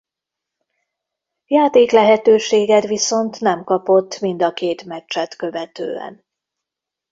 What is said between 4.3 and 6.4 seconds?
a két meccset követően.